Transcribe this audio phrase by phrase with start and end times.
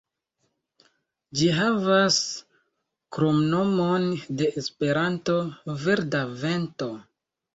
[1.41, 2.15] Ĝi havas
[3.17, 4.07] kromnomon
[4.39, 5.35] de Esperanto,
[5.83, 6.89] "Verda Vento".